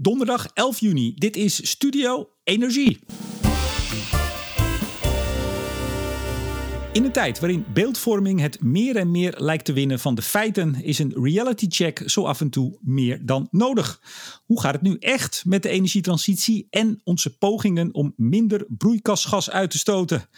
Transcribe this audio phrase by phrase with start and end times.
[0.00, 1.14] Donderdag 11 juni.
[1.14, 2.98] Dit is Studio Energie.
[6.92, 10.82] In een tijd waarin beeldvorming het meer en meer lijkt te winnen van de feiten,
[10.82, 14.00] is een reality check zo af en toe meer dan nodig.
[14.44, 19.70] Hoe gaat het nu echt met de energietransitie en onze pogingen om minder broeikasgas uit
[19.70, 20.28] te stoten?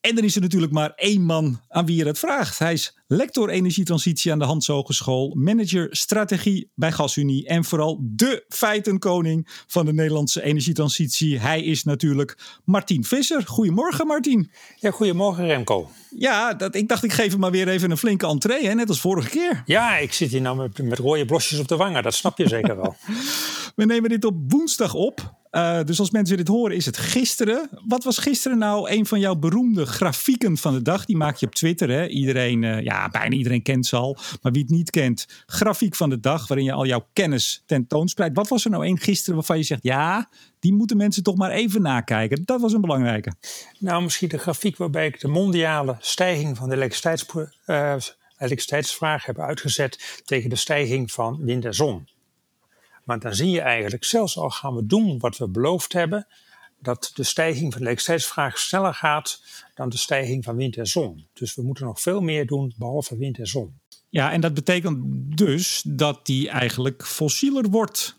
[0.00, 2.58] En er is er natuurlijk maar één man aan wie je het vraagt.
[2.58, 8.44] Hij is lector energietransitie aan de Hans Hogeschool, manager strategie bij GasUnie en vooral de
[8.48, 11.38] feitenkoning van de Nederlandse energietransitie.
[11.38, 13.46] Hij is natuurlijk Martin Visser.
[13.46, 14.50] Goedemorgen Martin.
[14.76, 15.90] Ja, goedemorgen Remco.
[16.16, 18.88] Ja, dat, ik dacht ik geef hem maar weer even een flinke entree, hè, net
[18.88, 19.62] als vorige keer.
[19.66, 22.48] Ja, ik zit hier nou met, met rode blosjes op de wangen, dat snap je
[22.48, 22.96] zeker wel.
[23.76, 25.36] We nemen dit op woensdag op.
[25.52, 27.68] Uh, dus als mensen dit horen, is het gisteren.
[27.86, 31.04] Wat was gisteren nou een van jouw beroemde grafieken van de dag?
[31.04, 31.90] Die maak je op Twitter.
[31.90, 32.06] Hè?
[32.06, 34.16] Iedereen, uh, ja, bijna iedereen kent ze al.
[34.42, 38.36] Maar wie het niet kent, grafiek van de dag, waarin je al jouw kennis tentoonspreidt.
[38.36, 40.28] Wat was er nou één gisteren waarvan je zegt, ja,
[40.60, 42.42] die moeten mensen toch maar even nakijken?
[42.44, 43.32] Dat was een belangrijke.
[43.78, 47.96] Nou, misschien de grafiek waarbij ik de mondiale stijging van de uh,
[48.38, 52.08] elektriciteitsvraag heb uitgezet tegen de stijging van wind en zon.
[53.04, 56.26] Maar dan zie je eigenlijk, zelfs al gaan we doen wat we beloofd hebben,
[56.80, 59.42] dat de stijging van de elektriciteitsvraag sneller gaat
[59.74, 61.26] dan de stijging van wind en zon.
[61.32, 63.78] Dus we moeten nog veel meer doen behalve wind en zon.
[64.08, 64.98] Ja, en dat betekent
[65.38, 68.16] dus dat die eigenlijk fossieler wordt.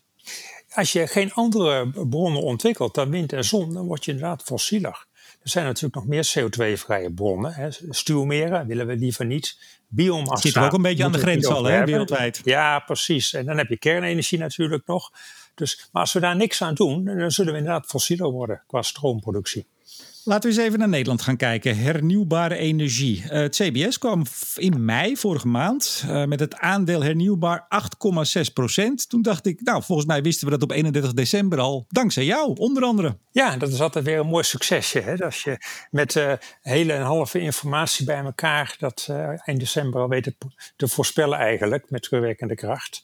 [0.70, 5.08] Als je geen andere bronnen ontwikkelt dan wind en zon, dan word je inderdaad fossieler.
[5.42, 7.52] Er zijn natuurlijk nog meer CO2-vrije bronnen.
[7.52, 7.68] Hè.
[7.88, 9.58] Stuwmeren willen we liever niet.
[9.88, 10.48] Biomassa.
[10.48, 12.40] Zit er ook een beetje aan de grens al, hè, wereldwijd.
[12.44, 13.32] Ja, precies.
[13.32, 15.12] En dan heb je kernenergie natuurlijk nog.
[15.60, 18.82] Dus, maar als we daar niks aan doen, dan zullen we inderdaad fossieler worden qua
[18.82, 19.66] stroomproductie.
[20.24, 21.76] Laten we eens even naar Nederland gaan kijken.
[21.76, 23.22] Hernieuwbare energie.
[23.24, 24.22] Uh, het CBS kwam
[24.56, 27.66] in mei vorige maand uh, met het aandeel hernieuwbaar
[28.46, 29.08] 8,6 procent.
[29.08, 31.84] Toen dacht ik, nou volgens mij wisten we dat op 31 december al.
[31.88, 33.16] Dankzij jou, onder andere.
[33.30, 35.00] Ja, dat is altijd weer een mooi succesje.
[35.00, 35.24] Hè?
[35.24, 35.58] Als je
[35.90, 39.08] met uh, hele en halve informatie bij elkaar dat
[39.44, 40.34] eind december al weet te,
[40.76, 43.02] te voorspellen eigenlijk met terugwerkende kracht.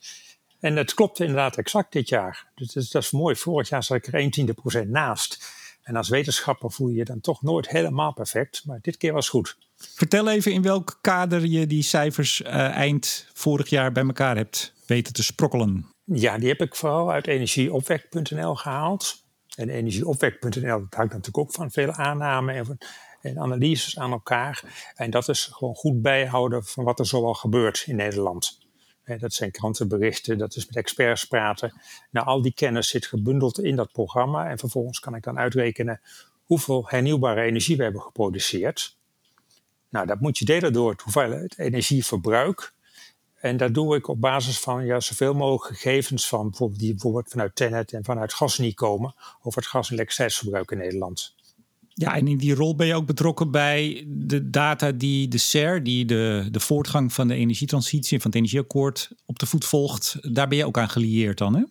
[0.67, 2.47] En het klopt inderdaad exact dit jaar.
[2.55, 3.37] Dus dat is, dat is mooi.
[3.37, 5.53] Vorig jaar zat ik er 1 tiende procent naast.
[5.83, 9.29] En als wetenschapper voel je je dan toch nooit helemaal perfect, maar dit keer was
[9.29, 9.57] goed.
[9.77, 14.73] Vertel even in welk kader je die cijfers uh, eind vorig jaar bij elkaar hebt
[14.87, 15.87] weten te sprokkelen.
[16.05, 19.25] Ja, die heb ik vooral uit energieopwek.nl gehaald.
[19.57, 22.79] En energieopwek.nl hangt natuurlijk ook van vele aannamen en,
[23.21, 24.63] en analyses aan elkaar.
[24.95, 28.66] En dat is gewoon goed bijhouden van wat er zoal gebeurt in Nederland.
[29.19, 31.73] Dat zijn krantenberichten, dat is met experts praten.
[32.11, 34.49] Nou, al die kennis zit gebundeld in dat programma.
[34.51, 36.01] En vervolgens kan ik dan uitrekenen
[36.45, 38.97] hoeveel hernieuwbare energie we hebben geproduceerd.
[39.89, 42.73] Nou, dat moet je delen door het hoeveelheid energieverbruik.
[43.35, 47.29] En dat doe ik op basis van ja, zoveel mogelijk gegevens van bijvoorbeeld die bijvoorbeeld
[47.29, 51.35] vanuit Tenet en vanuit Gasnie komen over het gas- en elektriciteitsverbruik in Nederland.
[51.99, 55.83] Ja, en in die rol ben je ook betrokken bij de data die de SER,
[55.83, 60.35] die de, de voortgang van de energietransitie, van het energieakkoord, op de voet volgt.
[60.35, 61.63] Daar ben je ook aan gelieerd dan, hè?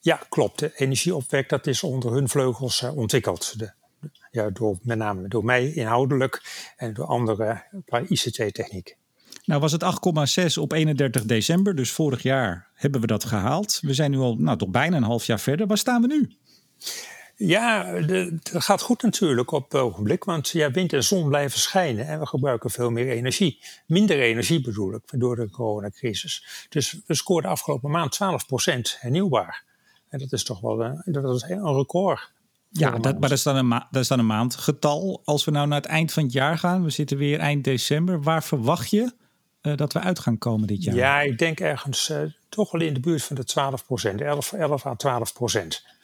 [0.00, 0.58] Ja, klopt.
[0.58, 3.58] De energieopwek, dat is onder hun vleugels uh, ontwikkeld.
[3.58, 3.72] De,
[4.30, 6.42] ja, door, met name door mij inhoudelijk
[6.76, 8.96] en door anderen qua ICT-techniek.
[9.44, 13.78] Nou was het 8,6 op 31 december, dus vorig jaar hebben we dat gehaald.
[13.82, 15.66] We zijn nu al nou, toch bijna een half jaar verder.
[15.66, 16.30] Waar staan we nu?
[17.38, 22.06] Ja, het gaat goed natuurlijk op het ogenblik, want ja, wind en zon blijven schijnen
[22.06, 23.58] en we gebruiken veel meer energie.
[23.86, 26.66] Minder energie bedoel ik, door de coronacrisis.
[26.68, 29.64] Dus we scoorden afgelopen maand 12% hernieuwbaar.
[30.08, 32.32] En dat is toch wel een, dat is een record.
[32.68, 35.22] Ja, dat, maar dat is, dan een dat is dan een maandgetal.
[35.24, 38.22] Als we nou naar het eind van het jaar gaan, we zitten weer eind december.
[38.22, 39.12] Waar verwacht je
[39.62, 40.94] uh, dat we uit gaan komen dit jaar?
[40.94, 43.46] Ja, ik denk ergens uh, toch wel in de buurt van de
[44.12, 45.95] 12%, 11, 11 à 12%.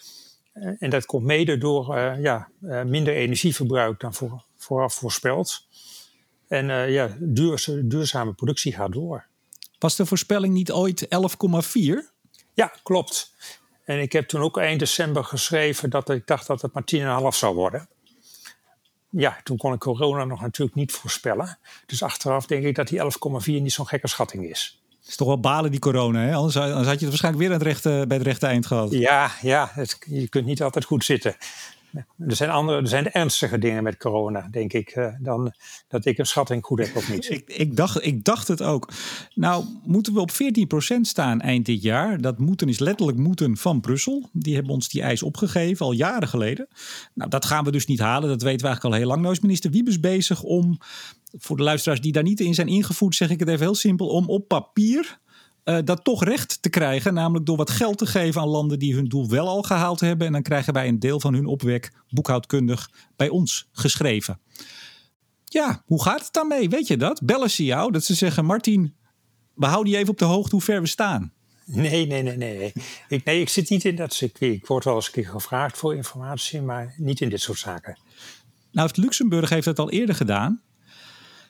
[0.53, 5.67] En dat komt mede door uh, ja, uh, minder energieverbruik dan voor, vooraf voorspeld.
[6.49, 9.27] En ja, duur, duurzame productie gaat door.
[9.79, 11.09] Was de voorspelling niet ooit 11,4?
[12.55, 13.35] Ja, klopt.
[13.85, 17.39] En ik heb toen ook eind december geschreven dat ik dacht dat het maar 10,5
[17.39, 17.89] zou worden.
[19.11, 21.59] Ja, toen kon ik corona nog natuurlijk niet voorspellen.
[21.87, 25.41] Dus achteraf denk ik dat die 11,4 niet zo'n gekke schatting is is toch wel
[25.41, 26.35] balen die corona, hè?
[26.35, 28.91] Anders, had je het waarschijnlijk weer het rechte, bij het rechte eind gehad.
[28.91, 31.37] Ja, ja het, je kunt niet altijd goed zitten.
[32.19, 35.53] Er zijn, andere, er zijn ernstige dingen met corona, denk ik, uh, dan
[35.89, 37.31] dat ik een schatting goed heb of niet.
[37.37, 38.93] ik, ik, dacht, ik dacht het ook.
[39.35, 42.21] Nou, moeten we op 14% staan eind dit jaar?
[42.21, 44.29] Dat moeten is letterlijk moeten van Brussel.
[44.33, 46.69] Die hebben ons die eis opgegeven, al jaren geleden.
[47.15, 48.29] Nou, dat gaan we dus niet halen.
[48.29, 49.21] Dat weten we eigenlijk al heel lang.
[49.21, 50.79] Nou is minister Wiebes bezig om
[51.39, 54.07] voor de luisteraars die daar niet in zijn ingevoerd, zeg ik het even heel simpel,
[54.07, 55.21] om op papier
[55.65, 57.15] uh, dat toch recht te krijgen.
[57.15, 60.27] Namelijk door wat geld te geven aan landen die hun doel wel al gehaald hebben.
[60.27, 64.41] En dan krijgen wij een deel van hun opwek boekhoudkundig bij ons geschreven.
[65.45, 66.69] Ja, hoe gaat het dan mee?
[66.69, 67.21] Weet je dat?
[67.25, 68.95] Bellen ze jou dat ze zeggen: Martin,
[69.55, 71.33] we houden je even op de hoogte hoe ver we staan.
[71.65, 72.73] Nee, nee, nee, nee.
[73.09, 74.55] Ik, nee, ik zit niet in dat circuit.
[74.55, 77.99] Ik word wel eens een keer gevraagd voor informatie, maar niet in dit soort zaken.
[78.73, 80.63] Nou, Luxemburg heeft dat al eerder gedaan.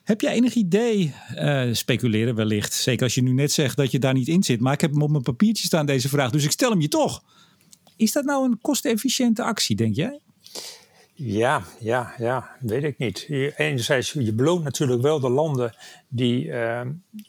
[0.03, 3.99] Heb jij enig idee, uh, speculeren wellicht, zeker als je nu net zegt dat je
[3.99, 6.43] daar niet in zit, maar ik heb hem op mijn papiertje staan deze vraag, dus
[6.43, 7.23] ik stel hem je toch.
[7.95, 10.19] Is dat nou een kostefficiënte actie, denk jij?
[11.13, 13.25] Ja, ja, ja, weet ik niet.
[13.57, 15.75] Enerzijds, je beloont natuurlijk wel de landen
[16.07, 16.81] die, uh,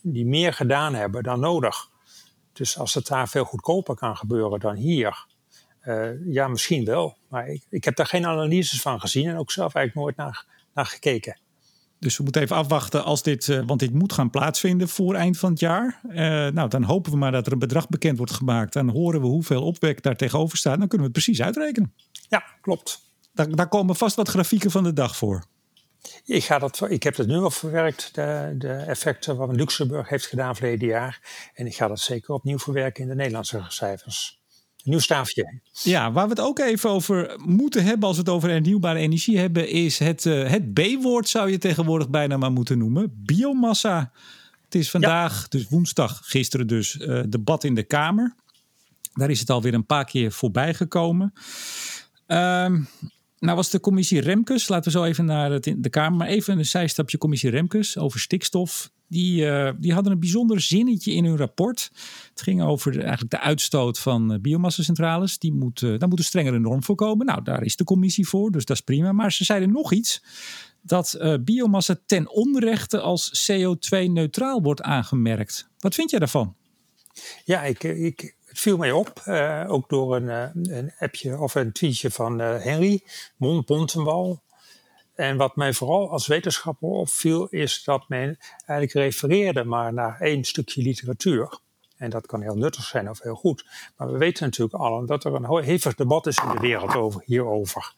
[0.02, 1.90] die meer gedaan hebben dan nodig.
[2.52, 5.26] Dus als het daar veel goedkoper kan gebeuren dan hier,
[5.84, 7.16] uh, ja, misschien wel.
[7.28, 10.46] Maar ik, ik heb daar geen analyses van gezien en ook zelf eigenlijk nooit naar,
[10.74, 11.38] naar gekeken.
[12.04, 15.38] Dus we moeten even afwachten als dit, uh, want dit moet gaan plaatsvinden voor eind
[15.38, 16.00] van het jaar.
[16.08, 16.14] Uh,
[16.48, 18.72] nou, dan hopen we maar dat er een bedrag bekend wordt gemaakt.
[18.72, 20.78] Dan horen we hoeveel opwek daar tegenover staat.
[20.78, 21.94] Dan kunnen we het precies uitrekenen.
[22.28, 23.00] Ja, klopt.
[23.32, 25.44] Daar, daar komen vast wat grafieken van de dag voor.
[26.24, 30.26] Ik, ga dat, ik heb het nu al verwerkt, de, de effecten wat Luxemburg heeft
[30.26, 31.20] gedaan verleden jaar.
[31.54, 34.42] En ik ga dat zeker opnieuw verwerken in de Nederlandse cijfers.
[34.84, 35.60] Nieuw staafje.
[35.82, 39.38] Ja, waar we het ook even over moeten hebben als we het over hernieuwbare energie
[39.38, 43.22] hebben, is het, uh, het B-woord zou je tegenwoordig bijna maar moeten noemen.
[43.24, 44.12] Biomassa.
[44.64, 48.34] Het is vandaag, dus woensdag, gisteren dus, uh, debat in de Kamer.
[49.12, 51.32] Daar is het alweer een paar keer voorbij gekomen.
[52.26, 52.76] Uh,
[53.44, 56.66] nou was de commissie Remkes, laten we zo even naar de Kamer, maar even een
[56.66, 58.92] zijstapje commissie Remkes over stikstof.
[59.08, 61.90] Die, uh, die hadden een bijzonder zinnetje in hun rapport.
[62.30, 65.38] Het ging over de, eigenlijk de uitstoot van uh, biomassacentrales.
[65.38, 67.26] Die moet, uh, daar moet een strengere norm voor komen.
[67.26, 69.12] Nou, daar is de commissie voor, dus dat is prima.
[69.12, 70.22] Maar ze zeiden nog iets.
[70.82, 75.68] Dat biomassa ten onrechte als CO2-neutraal wordt aangemerkt.
[75.78, 76.56] Wat vind jij daarvan?
[77.44, 81.54] Ja, ik, ik, het viel mij op, uh, ook door een, uh, een, appje of
[81.54, 83.02] een tweetje van uh, Henry
[83.36, 84.42] Bontenwal.
[85.14, 90.44] En wat mij vooral als wetenschapper opviel, is dat men eigenlijk refereerde maar naar één
[90.44, 91.58] stukje literatuur.
[91.96, 93.66] En dat kan heel nuttig zijn of heel goed.
[93.96, 97.22] Maar we weten natuurlijk allen dat er een hevig debat is in de wereld over,
[97.24, 97.94] hierover.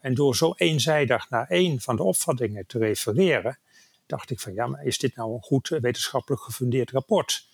[0.00, 3.58] En door zo eenzijdig naar één van de opvattingen te refereren,
[4.06, 7.50] dacht ik van ja, maar is dit nou een goed wetenschappelijk gefundeerd rapport?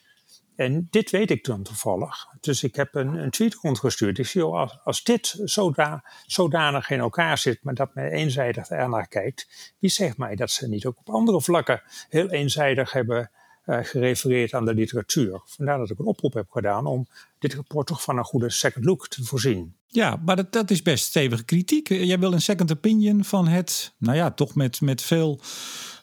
[0.58, 2.26] En dit weet ik dan toevallig.
[2.40, 4.18] Dus ik heb een, een tweet rondgestuurd.
[4.18, 9.08] Ik zie, als, als dit zoda, zodanig in elkaar zit, maar dat men eenzijdig ernaar
[9.08, 13.30] kijkt, wie zegt mij dat ze niet ook op andere vlakken heel eenzijdig hebben
[13.66, 15.40] uh, gerefereerd aan de literatuur?
[15.44, 17.06] Vandaar dat ik een oproep heb gedaan om
[17.38, 19.74] dit rapport toch van een goede second look te voorzien.
[19.86, 21.88] Ja, maar dat, dat is best stevige kritiek.
[21.88, 25.40] Jij wil een second opinion van het, nou ja, toch met, met veel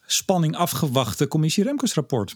[0.06, 2.36] spanning afgewachte commissie Remkes rapport.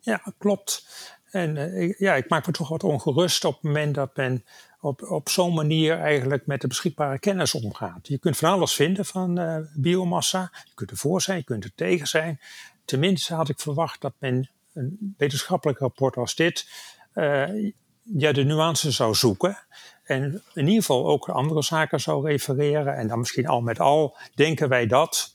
[0.00, 0.86] Ja, klopt.
[1.32, 4.44] En uh, ja, ik maak me toch wat ongerust op het moment dat men
[4.80, 8.08] op, op zo'n manier eigenlijk met de beschikbare kennis omgaat.
[8.08, 10.50] Je kunt van alles vinden van uh, biomassa.
[10.64, 12.40] Je kunt ervoor zijn, je kunt er tegen zijn.
[12.84, 16.68] Tenminste had ik verwacht dat men een wetenschappelijk rapport als dit
[17.14, 19.58] uh, ja, de nuances zou zoeken.
[20.04, 22.96] En in ieder geval ook andere zaken zou refereren.
[22.96, 25.34] En dan misschien al met al denken wij dat.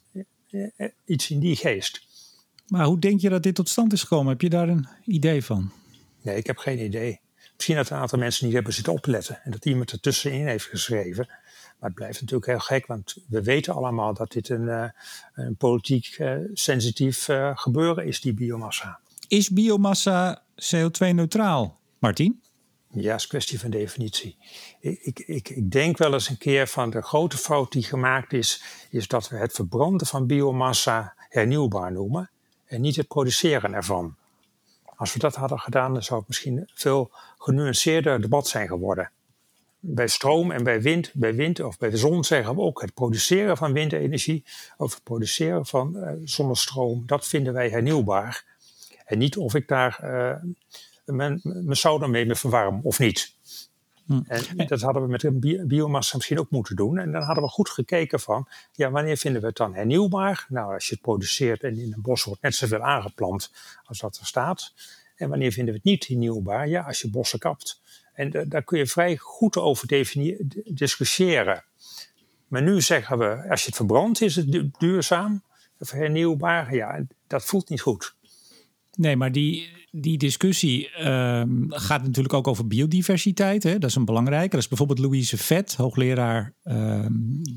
[1.06, 2.06] Iets in die geest.
[2.68, 4.32] Maar hoe denk je dat dit tot stand is gekomen?
[4.32, 5.72] Heb je daar een idee van?
[6.28, 7.20] Nee, ik heb geen idee.
[7.56, 11.26] Misschien dat een aantal mensen niet hebben zitten opletten en dat iemand ertussenin heeft geschreven.
[11.28, 14.90] Maar het blijft natuurlijk heel gek, want we weten allemaal dat dit een, uh,
[15.34, 19.00] een politiek uh, sensitief uh, gebeuren is, die biomassa.
[19.28, 22.42] Is biomassa CO2-neutraal, Martin?
[22.92, 24.38] Ja, is kwestie van definitie.
[24.80, 28.34] Ik, ik, ik, ik, denk wel eens een keer van de grote fout die gemaakt
[28.34, 32.30] is, is dat we het verbranden van biomassa hernieuwbaar noemen
[32.66, 34.16] en niet het produceren ervan.
[34.98, 39.12] Als we dat hadden gedaan, dan zou het misschien veel genuanceerder debat zijn geworden.
[39.80, 42.94] Bij stroom en bij wind, bij wind of bij de zon zeggen we ook het
[42.94, 44.44] produceren van windenergie
[44.78, 48.46] of het produceren van uh, zonnestroom, dat vinden wij hernieuwbaar.
[49.06, 50.36] En niet of ik daar uh,
[51.06, 53.36] mijn, sauna mee me verwarm of niet.
[54.08, 54.20] Hm.
[54.28, 56.98] En dat hadden we met een biomassa misschien ook moeten doen.
[56.98, 60.46] En dan hadden we goed gekeken van, ja, wanneer vinden we het dan hernieuwbaar?
[60.50, 63.52] Nou, als je het produceert en in een bos wordt net zoveel aangeplant
[63.84, 64.74] als dat er staat.
[65.16, 66.68] En wanneer vinden we het niet hernieuwbaar?
[66.68, 67.82] Ja, als je bossen kapt.
[68.14, 69.88] En daar kun je vrij goed over
[70.66, 71.64] discussiëren.
[72.48, 75.44] Maar nu zeggen we, als je het verbrandt, is het duurzaam
[75.80, 76.76] of hernieuwbaar.
[76.76, 78.16] Ja, dat voelt niet goed.
[78.98, 83.64] Nee, maar die, die discussie ehm, gaat natuurlijk ook over biodiversiteit.
[83.64, 83.78] Hè?
[83.80, 84.50] Dat is een belangrijke.
[84.50, 87.14] Dat is bijvoorbeeld Louise Vet, hoogleraar ehm,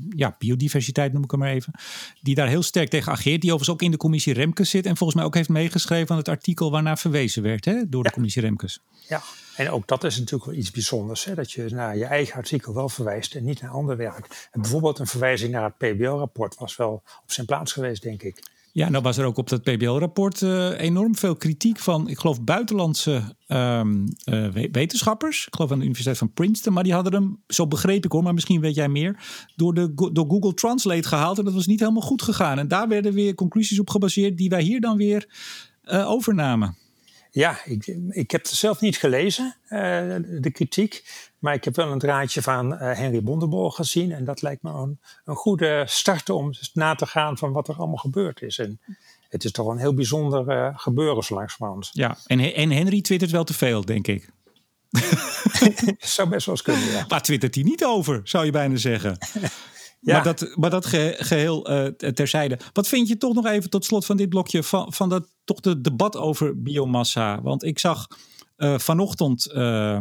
[0.09, 1.73] ja, biodiversiteit noem ik hem maar even.
[2.21, 3.41] Die daar heel sterk tegen ageert.
[3.41, 4.85] Die overigens ook in de commissie Remkes zit.
[4.85, 7.89] En volgens mij ook heeft meegeschreven aan het artikel waarnaar verwezen werd hè?
[7.89, 8.79] door de commissie Remkes.
[9.07, 9.21] Ja,
[9.55, 11.25] en ook dat is natuurlijk wel iets bijzonders.
[11.25, 11.35] Hè?
[11.35, 14.49] Dat je naar je eigen artikel wel verwijst en niet naar ander werk.
[14.51, 18.39] En bijvoorbeeld een verwijzing naar het PBL-rapport was wel op zijn plaats geweest, denk ik.
[18.73, 22.43] Ja, nou was er ook op dat PBL-rapport uh, enorm veel kritiek van, ik geloof,
[22.43, 25.47] buitenlandse um, uh, wetenschappers.
[25.47, 28.23] Ik geloof aan de Universiteit van Princeton, maar die hadden hem, zo begreep ik hoor,
[28.23, 31.37] maar misschien weet jij meer, door, de, door Google Translate gehaald.
[31.37, 32.59] En dat was niet helemaal goed gegaan.
[32.59, 35.25] En daar werden weer conclusies op gebaseerd die wij hier dan weer
[35.83, 36.77] uh, overnamen.
[37.31, 39.55] Ja, ik, ik heb het zelf niet gelezen,
[40.41, 41.03] de kritiek.
[41.41, 44.11] Maar ik heb wel een draadje van uh, Henry Bondenborg gezien.
[44.11, 47.75] En dat lijkt me een, een goede start om na te gaan van wat er
[47.75, 48.59] allemaal gebeurd is.
[48.59, 48.79] En
[49.29, 51.89] het is toch een heel bijzonder uh, gebeuren langzamerhand.
[51.91, 54.29] Ja, en, en Henry twittert wel te veel, denk ik.
[55.99, 57.05] zou best wel eens kunnen, ja.
[57.07, 59.17] Maar twittert hij niet over, zou je bijna zeggen.
[60.03, 60.13] Ja.
[60.13, 62.59] Maar dat, maar dat geheel uh, terzijde.
[62.73, 65.59] Wat vind je toch nog even tot slot van dit blokje van, van dat toch
[65.59, 67.41] de debat over biomassa?
[67.41, 68.07] Want ik zag
[68.61, 69.99] uh, vanochtend uh, uh,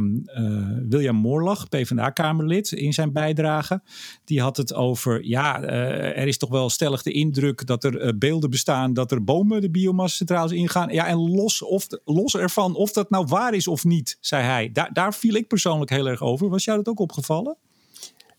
[0.88, 3.82] William Moorlag, PvdA-kamerlid, in zijn bijdrage.
[4.24, 8.50] Die had het over, ja, er is toch wel stellig de indruk dat er beelden
[8.50, 10.92] bestaan dat er bomen de biomassa-centrales ingaan.
[10.92, 14.70] Ja, en los, of, los ervan of dat nou waar is of niet, zei hij.
[14.72, 16.48] Daar, daar viel ik persoonlijk heel erg over.
[16.48, 17.56] Was jou dat ook opgevallen?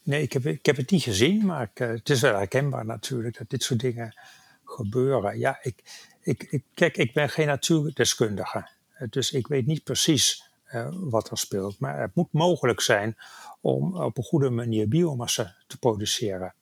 [0.04, 3.50] Nee, ik heb, ik heb het niet gezien, maar het is wel herkenbaar natuurlijk dat
[3.50, 4.16] dit soort dingen
[4.66, 5.40] gebeuren.
[5.40, 5.84] Ja, ik,
[6.22, 8.80] ik, ik, kijk, ik ben geen natuurdeskundige.
[9.10, 10.44] Dus ik weet niet precies
[10.74, 11.80] uh, wat er speelt.
[11.80, 13.18] Maar het moet mogelijk zijn
[13.62, 16.54] om op een goede manier biomassa te produceren.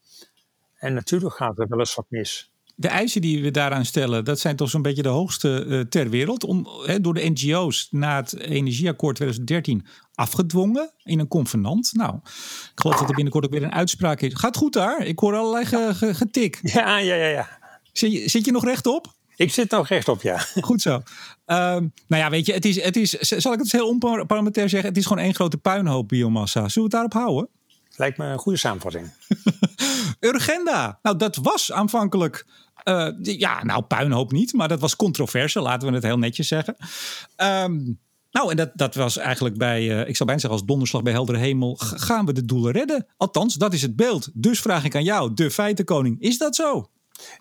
[0.75, 2.51] En natuurlijk gaat er wel eens wat mis.
[2.75, 6.09] De eisen die we daaraan stellen, dat zijn toch zo'n beetje de hoogste uh, ter
[6.09, 6.43] wereld.
[6.43, 6.67] Om,
[7.01, 11.93] door de NGO's na het Energieakkoord 2013 afgedwongen in een convenant.
[11.93, 14.33] Nou, ik geloof dat er binnenkort ook weer een uitspraak is.
[14.33, 15.05] Gaat goed daar?
[15.05, 16.59] Ik hoor allerlei getik.
[16.61, 17.27] Ja, ja, ja.
[17.27, 17.59] ja.
[17.93, 19.17] Zit, je, zit je nog rechtop?
[19.39, 20.37] Ik zit nog rechtop, ja.
[20.61, 20.93] Goed zo.
[20.93, 21.03] Um,
[21.45, 24.89] nou ja, weet je, het is, het is, zal ik het heel onparlementair zeggen?
[24.89, 26.69] Het is gewoon één grote puinhoop biomassa.
[26.69, 27.49] Zullen we het daarop houden?
[27.95, 29.11] Lijkt me een goede samenvatting.
[30.19, 30.99] Urgenda.
[31.01, 32.45] Nou, dat was aanvankelijk.
[32.83, 36.75] Uh, ja, nou, puinhoop niet, maar dat was controverse, laten we het heel netjes zeggen.
[37.37, 37.99] Um,
[38.31, 41.13] nou, en dat, dat was eigenlijk bij, uh, ik zou bijna zeggen als donderslag bij
[41.13, 43.07] heldere hemel, gaan we de doelen redden?
[43.17, 44.29] Althans, dat is het beeld.
[44.33, 46.89] Dus vraag ik aan jou, de feitenkoning, is dat zo?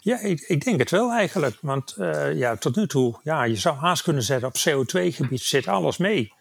[0.00, 1.58] Ja, ik, ik, denk het wel eigenlijk.
[1.61, 5.68] Want uh, ja, tot nu toe, ja, je zou haast kunnen zeggen op CO2-gebied zit
[5.68, 6.32] alles mee.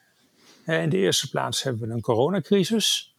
[0.66, 3.16] In de eerste plaats hebben we een coronacrisis.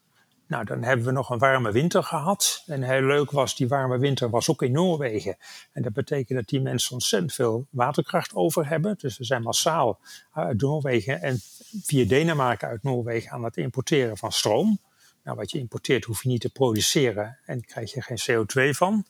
[0.48, 2.62] Nou, dan hebben we nog een warme winter gehad.
[2.66, 5.36] En heel leuk was, die warme winter was ook in Noorwegen.
[5.72, 8.96] En dat betekent dat die mensen ontzettend veel waterkracht over hebben.
[8.98, 10.00] Dus we zijn massaal
[10.32, 11.40] uit Noorwegen en
[11.82, 14.78] via Denemarken uit Noorwegen aan het importeren van stroom.
[15.24, 19.06] Nou, wat je importeert hoef je niet te produceren en krijg je geen CO2 van.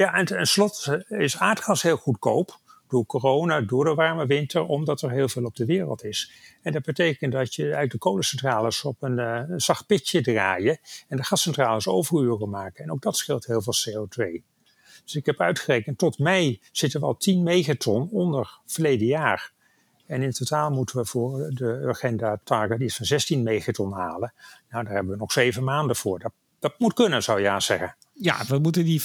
[0.00, 5.10] Ja, en tenslotte is aardgas heel goedkoop door corona, door de warme winter, omdat er
[5.10, 6.32] heel veel op de wereld is.
[6.62, 10.78] En dat betekent dat je uit de kolencentrales op een, een zacht pitje draaien
[11.08, 12.84] en de gascentrales overuren maken.
[12.84, 14.42] En ook dat scheelt heel veel CO2.
[15.04, 19.52] Dus ik heb uitgerekend, tot mei zitten we al 10 megaton onder verleden jaar.
[20.06, 24.32] En in totaal moeten we voor de agenda target die is van 16 megaton halen.
[24.70, 26.18] Nou, daar hebben we nog zeven maanden voor.
[26.18, 27.96] Dat, dat moet kunnen, zou je ja zeggen.
[28.22, 29.04] Ja, we moeten die 25%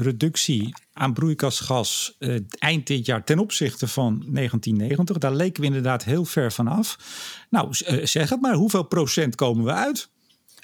[0.00, 5.18] reductie aan broeikasgas uh, eind dit jaar ten opzichte van 1990.
[5.18, 6.96] Daar leken we inderdaad heel ver van af.
[7.50, 10.08] Nou, uh, zeg het maar, hoeveel procent komen we uit?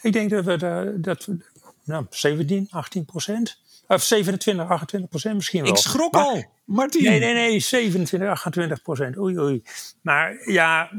[0.01, 1.37] Ik denk dat we, dat we
[1.85, 3.61] nou, 17, 18 procent.
[3.87, 5.71] Of 27, 28 procent misschien wel.
[5.71, 7.03] Ik schrok maar, al, Martin.
[7.03, 9.19] Nee, nee, nee, 27, 28 procent.
[9.19, 9.63] Oei, oei.
[10.03, 10.91] Maar ja,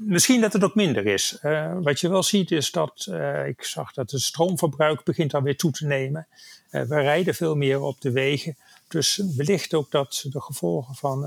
[0.00, 1.38] misschien dat het ook minder is.
[1.42, 5.56] Uh, wat je wel ziet is dat uh, ik zag dat het stroomverbruik begint alweer
[5.56, 6.26] toe te nemen.
[6.70, 8.56] Uh, we rijden veel meer op de wegen.
[8.88, 11.20] Dus wellicht ook dat de gevolgen van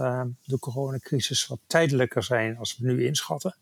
[0.44, 3.56] de coronacrisis wat tijdelijker zijn als we nu inschatten.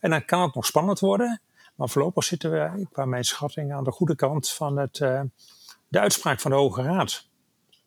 [0.00, 1.40] En dan kan het nog spannend worden.
[1.74, 4.94] Maar voorlopig zitten we, qua mijn schatting, aan de goede kant van het,
[5.88, 7.26] de uitspraak van de Hoge Raad.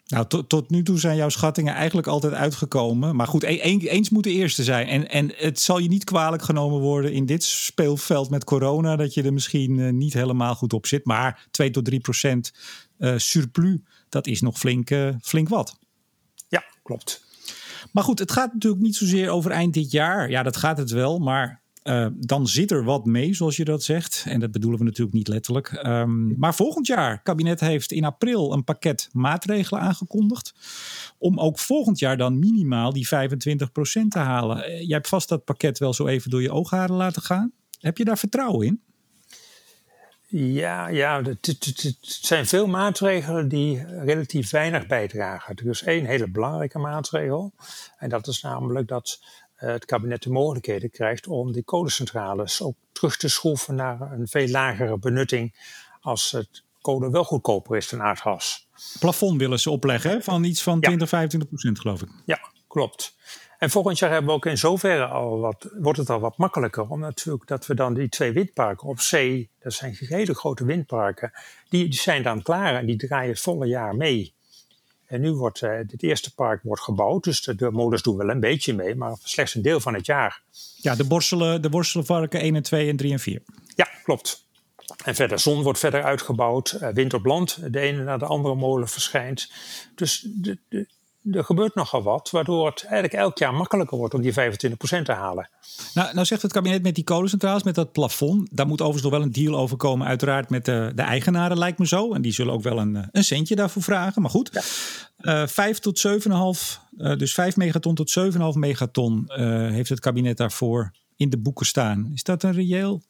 [0.08, 3.16] Nou, tot, tot nu toe zijn jouw schattingen eigenlijk altijd uitgekomen.
[3.16, 4.88] Maar goed, e-, eens moet de eerste zijn.
[4.88, 8.96] En, en het zal je niet kwalijk genomen worden in dit speelveld met corona...
[8.96, 11.06] dat je er misschien uh, niet helemaal goed op zit.
[11.06, 12.54] Maar 2 tot 3 procent
[12.98, 13.78] uh, surplus,
[14.10, 15.80] dat is nog flink, uh, flink wat.
[16.48, 17.26] Ja, klopt.
[17.92, 20.30] Maar goed, het gaat natuurlijk niet zozeer over eind dit jaar.
[20.30, 21.20] Ja, dat gaat het wel.
[21.20, 24.25] Maar Uh, dan zit er wat mee, zoals je dat zegt.
[24.27, 25.82] En dat bedoelen we natuurlijk niet letterlijk.
[25.86, 30.53] Um, maar volgend jaar, het kabinet heeft in april een pakket maatregelen aangekondigd.
[31.17, 33.10] Om ook volgend jaar dan minimaal die 25%
[34.08, 34.58] te halen.
[34.58, 37.51] Uh, jij hebt vast dat pakket wel zo even door je oogharen laten gaan.
[37.79, 38.82] Heb je daar vertrouwen in?
[40.29, 45.56] Ja, ja het, zijn veel maatregelen die relatief weinig bijdragen.
[45.56, 47.53] Er is één hele belangrijke maatregel.
[47.98, 49.20] En dat is namelijk dat
[49.58, 54.48] het kabinet de mogelijkheden krijgt om die kolencentrales ook terug te schroeven naar een veel
[54.48, 55.56] lagere benutting
[56.02, 58.68] als het kolen wel goedkoper is dan aardgas.
[59.00, 62.10] Plafond willen ze opleggen van iets van 20, 25 procent geloof ik.
[62.26, 63.16] Ja, klopt.
[63.58, 66.90] En volgend jaar hebben we ook in zoverre al wat, wordt het al wat makkelijker.
[66.90, 71.32] Omdat natuurlijk dat we dan die twee windparken op zee, dat zijn hele grote windparken,
[71.70, 74.34] die, die zijn dan klaar en die draaien het volle jaar mee.
[75.08, 78.30] En nu wordt uh, dit eerste park wordt gebouwd, dus de, de molens doen wel
[78.30, 80.42] een beetje mee, maar slechts een deel van het jaar.
[80.76, 83.42] Ja, de, borstelen, de borstelenvarken 1 en 2 en 3 en 4.
[83.76, 84.46] Ja, klopt.
[85.04, 88.56] En verder, zon wordt verder uitgebouwd, uh, wind op land, de ene naar de andere
[88.56, 89.52] molen verschijnt.
[89.96, 90.88] Dus de, de,
[91.31, 94.36] er gebeurt nogal wat, waardoor het eigenlijk elk jaar makkelijker wordt om die 25%
[95.03, 95.50] te halen.
[95.93, 99.19] Nou, nou zegt het kabinet met die kolencentrales, met dat plafond, daar moet overigens nog
[99.19, 102.13] wel een deal over komen, uiteraard met de, de eigenaren lijkt me zo.
[102.13, 104.50] En die zullen ook wel een, een centje daarvoor vragen, maar goed.
[104.51, 105.41] Ja.
[105.41, 106.13] Uh, 5 tot 7,5,
[106.98, 109.36] uh, dus 5 megaton tot 7,5 megaton uh,
[109.69, 112.12] heeft het kabinet daarvoor in de boeken staan.
[112.13, 113.01] Is dat een reëel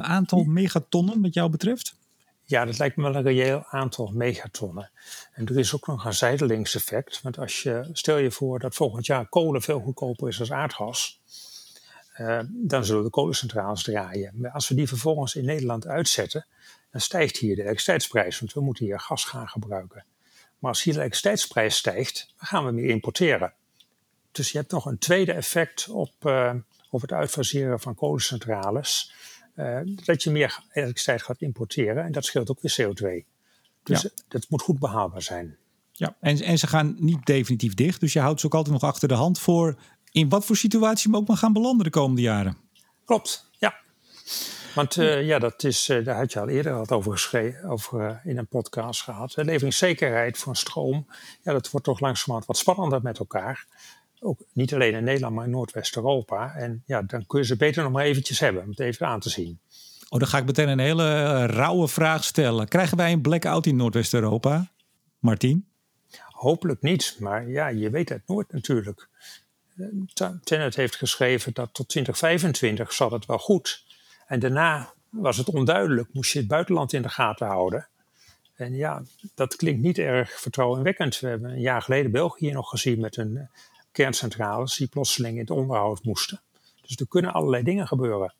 [0.00, 1.94] aantal megatonnen wat jou betreft?
[2.46, 4.90] Ja, dat lijkt me wel een reëel aantal megatonnen.
[5.32, 7.22] En er is ook nog een zijdelingseffect.
[7.22, 11.20] Want als je, stel je voor dat volgend jaar kolen veel goedkoper is dan aardgas.
[12.18, 14.32] Uh, dan zullen de kolencentrales draaien.
[14.34, 16.46] Maar als we die vervolgens in Nederland uitzetten,
[16.90, 18.38] dan stijgt hier de elektriciteitsprijs.
[18.40, 20.04] Want we moeten hier gas gaan gebruiken.
[20.58, 23.52] Maar als hier de elektriciteitsprijs stijgt, dan gaan we meer importeren.
[24.32, 26.54] Dus je hebt nog een tweede effect op, uh,
[26.90, 29.12] op het uitfaseren van kolencentrales.
[29.56, 33.26] Uh, dat je meer elektriciteit gaat importeren en dat scheelt ook weer CO2.
[33.82, 34.08] Dus ja.
[34.28, 35.56] dat moet goed behaalbaar zijn.
[35.92, 38.90] Ja, en, en ze gaan niet definitief dicht, dus je houdt ze ook altijd nog
[38.90, 39.78] achter de hand voor
[40.10, 42.56] in wat voor situatie we ook maar gaan belanden de komende jaren.
[43.04, 43.74] Klopt, ja.
[44.74, 48.20] Want uh, ja, dat is, uh, daar had je al eerder wat over geschreven, over
[48.24, 49.36] in een podcast gehad.
[49.36, 51.06] Leveringszekerheid van stroom,
[51.42, 53.66] ja, dat wordt toch langzamerhand wat spannender met elkaar
[54.24, 56.54] ook niet alleen in Nederland, maar in Noordwest-Europa.
[56.54, 59.20] En ja, dan kun je ze beter nog maar eventjes hebben, om het even aan
[59.20, 59.58] te zien.
[60.08, 62.68] Oh, dan ga ik meteen een hele uh, rauwe vraag stellen.
[62.68, 64.70] Krijgen wij een blackout in Noordwest-Europa,
[65.18, 65.66] Martin?
[66.30, 69.08] Hopelijk niet, maar ja, je weet het nooit natuurlijk.
[70.44, 73.84] Tenet heeft geschreven dat tot 2025 zat het wel goed.
[74.26, 77.88] En daarna was het onduidelijk, moest je het buitenland in de gaten houden.
[78.54, 79.02] En ja,
[79.34, 81.20] dat klinkt niet erg vertrouwenwekkend.
[81.20, 83.48] We hebben een jaar geleden België nog gezien met een
[83.94, 86.40] kerncentrales die plotseling in het onderhoud moesten.
[86.82, 88.34] Dus er kunnen allerlei dingen gebeuren.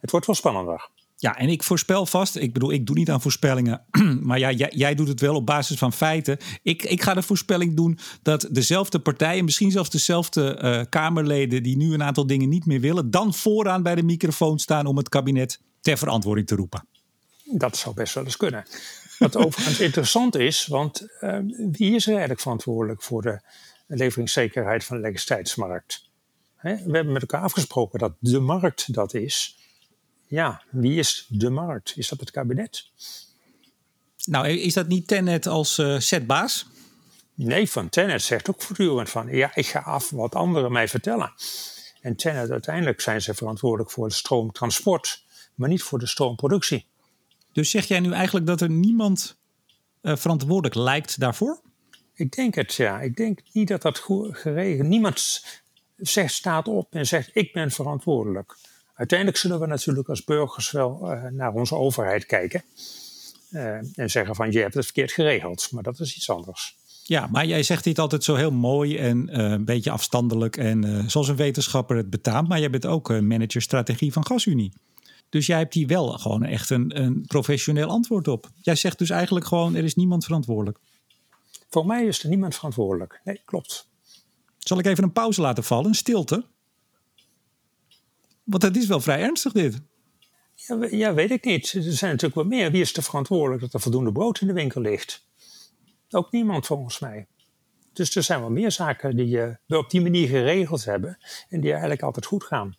[0.00, 0.88] Het wordt wel spannender.
[1.16, 3.84] Ja, en ik voorspel vast, ik bedoel, ik doe niet aan voorspellingen,
[4.28, 6.38] maar ja, jij, jij, doet het wel op basis van feiten.
[6.62, 11.76] Ik, ik ga de voorspelling doen dat dezelfde partijen, misschien zelfs dezelfde uh, Kamerleden die
[11.76, 15.08] nu een aantal dingen niet meer willen, dan vooraan bij de microfoon staan om het
[15.08, 16.86] kabinet ter verantwoording te roepen.
[17.44, 18.64] Dat zou best wel eens kunnen.
[19.18, 21.38] Wat overigens interessant is, want uh,
[21.72, 23.40] wie is er eigenlijk verantwoordelijk voor de
[23.96, 26.10] leveringszekerheid van de elektriciteitsmarkt.
[26.62, 29.58] we hebben met elkaar afgesproken dat de markt dat is.
[30.26, 31.92] Ja, wie is de markt?
[31.96, 32.90] Is dat het kabinet?
[34.24, 36.66] Nou, is dat niet Tenet als uh, zetbaas?
[37.34, 39.28] Nee, van Tenet zegt ook voortdurend van...
[39.28, 41.32] ja, ik ga af wat anderen mij vertellen.
[42.00, 45.24] En Tenet, uiteindelijk zijn ze verantwoordelijk voor het stroomtransport...
[45.54, 46.86] maar niet voor de stroomproductie.
[47.52, 49.36] Dus zeg jij nu eigenlijk dat er niemand
[50.02, 51.60] uh, verantwoordelijk lijkt daarvoor?
[52.20, 53.00] Ik denk het, ja.
[53.00, 55.44] Ik denk niet dat dat goed geregeld Niemand
[55.96, 58.56] zegt, staat op en zegt: Ik ben verantwoordelijk.
[58.94, 62.62] Uiteindelijk zullen we natuurlijk als burgers wel uh, naar onze overheid kijken.
[63.50, 65.68] Uh, en zeggen: van je hebt het verkeerd geregeld.
[65.70, 66.76] Maar dat is iets anders.
[67.04, 70.56] Ja, maar jij zegt dit altijd zo heel mooi en uh, een beetje afstandelijk.
[70.56, 72.48] En zoals een wetenschapper het betaamt.
[72.48, 74.72] Maar jij bent ook manager strategie van GasUnie.
[75.28, 78.50] Dus jij hebt hier wel gewoon echt een, een professioneel antwoord op.
[78.60, 80.78] Jij zegt dus eigenlijk gewoon: er is niemand verantwoordelijk.
[81.70, 83.20] Voor mij is er niemand verantwoordelijk.
[83.24, 83.88] Nee, klopt.
[84.58, 86.44] Zal ik even een pauze laten vallen, een stilte?
[88.44, 89.80] Want het is wel vrij ernstig dit.
[90.54, 91.72] Ja, ja, weet ik niet.
[91.72, 92.70] Er zijn natuurlijk wel meer.
[92.70, 95.28] Wie is er verantwoordelijk dat er voldoende brood in de winkel ligt?
[96.10, 97.26] Ook niemand volgens mij.
[97.92, 101.70] Dus er zijn wel meer zaken die we op die manier geregeld hebben en die
[101.70, 102.76] eigenlijk altijd goed gaan.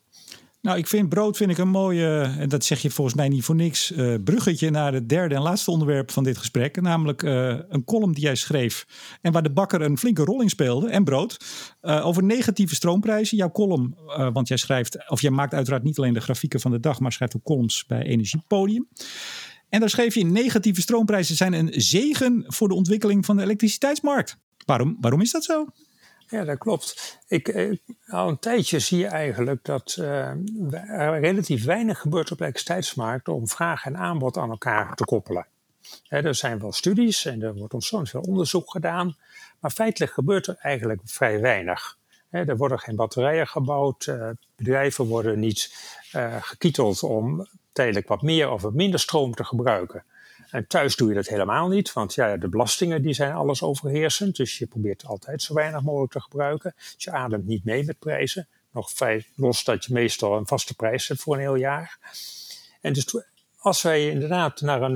[0.62, 3.44] Nou, ik vind brood vind ik een mooie, en dat zeg je volgens mij niet
[3.44, 6.82] voor niks, uh, bruggetje naar het derde en laatste onderwerp van dit gesprek.
[6.82, 8.86] Namelijk uh, een column die jij schreef
[9.22, 11.38] en waar de bakker een flinke rol in speelde, en brood,
[11.82, 13.38] uh, over negatieve stroomprijzen.
[13.38, 13.96] Jouw column,
[14.34, 17.12] want jij schrijft, of jij maakt uiteraard niet alleen de grafieken van de dag, maar
[17.12, 18.88] schrijft ook columns bij Energiepodium.
[19.70, 24.38] En daar schreef je, negatieve stroomprijzen zijn een zegen voor de ontwikkeling van de elektriciteitsmarkt.
[24.66, 25.66] Waarom, waarom is dat zo?
[26.32, 27.20] Ja, dat klopt.
[27.28, 30.28] Ik, eh, al een tijdje zie je eigenlijk dat uh,
[30.90, 35.48] er relatief weinig gebeurt op de elektriciteitsmarkt om vraag en aanbod aan elkaar te koppelen.
[36.08, 39.18] er zijn wel studies en er wordt ontzettend veel onderzoek gedaan,
[39.60, 41.98] maar feitelijk gebeurt er eigenlijk vrij weinig.
[42.30, 45.76] er worden geen batterijen gebouwd, uh, bedrijven worden niet
[46.42, 50.04] gekieteld om tijdelijk wat meer of wat minder stroom te gebruiken.
[50.52, 54.36] En thuis doe je dat helemaal niet, want ja, de belastingen die zijn alles overheersend.
[54.36, 56.74] Dus je probeert altijd zo weinig mogelijk te gebruiken.
[56.76, 58.48] Dus je ademt niet mee met prijzen.
[58.72, 62.00] Nog vrij los dat je meestal een vaste prijs hebt voor een heel jaar.
[62.82, 63.16] En dus
[63.58, 64.96] als wij inderdaad naar een,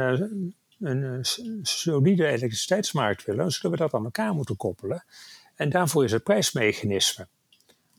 [0.80, 1.26] een, een
[1.62, 5.06] solide elektriciteitsmarkt willen, zullen we dat aan elkaar moeten koppelen.
[5.56, 7.28] En daarvoor is het prijsmechanisme.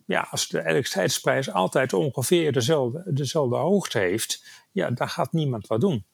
[0.04, 5.80] Ja, als de elektriciteitsprijs altijd ongeveer dezelfde, dezelfde hoogte heeft, ja, dan gaat niemand wat
[5.80, 6.04] doen.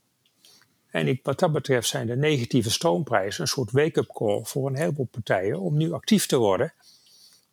[0.93, 4.77] En ik, wat dat betreft zijn de negatieve stroomprijzen een soort wake-up call voor een
[4.77, 6.73] heleboel partijen om nu actief te worden.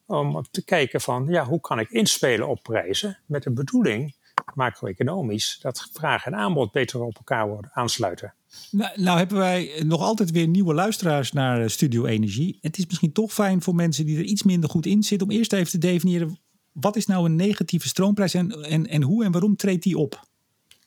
[0.06, 4.16] Om te kijken van, ja, hoe kan ik inspelen op prijzen met de bedoeling,
[4.54, 8.34] macro-economisch, dat vraag en aanbod beter op elkaar worden aansluiten.
[8.72, 12.58] Nou, nou, hebben wij nog altijd weer nieuwe luisteraars naar Studio Energie.
[12.62, 15.34] Het is misschien toch fijn voor mensen die er iets minder goed in zitten om
[15.34, 16.40] eerst even te definiëren
[16.72, 20.28] wat is nou een negatieve stroomprijs en, en, en hoe en waarom treedt die op?